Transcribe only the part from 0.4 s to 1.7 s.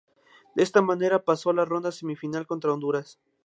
De esta manera, pasó a la